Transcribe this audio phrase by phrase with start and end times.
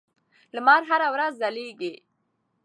[0.55, 1.93] لمر هره ورځ ځلېږي.